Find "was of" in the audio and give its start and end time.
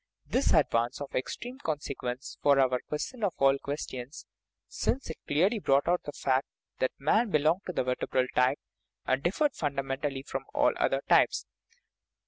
0.99-1.15